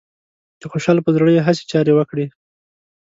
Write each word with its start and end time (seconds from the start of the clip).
د 0.59 0.61
خوشحال 0.71 0.97
پر 1.05 1.11
زړه 1.15 1.31
يې 1.35 1.41
هسې 1.47 1.63
چارې 1.71 1.93
وکړې 1.95 2.25